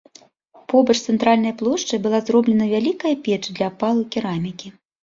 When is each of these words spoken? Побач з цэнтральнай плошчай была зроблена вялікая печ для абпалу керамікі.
Побач 0.73 0.95
з 0.99 1.05
цэнтральнай 1.13 1.53
плошчай 1.61 1.99
была 2.09 2.19
зроблена 2.31 2.65
вялікая 2.75 3.15
печ 3.29 3.41
для 3.55 3.65
абпалу 3.73 4.01
керамікі. 4.15 4.67